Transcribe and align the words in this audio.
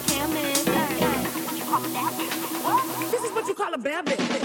Can't 0.00 0.32
miss. 0.32 0.64
This 3.12 3.22
is 3.22 3.30
what 3.32 3.46
you 3.46 3.54
call 3.54 3.72
a 3.72 3.78
bad 3.78 4.06
bitch. 4.06 4.43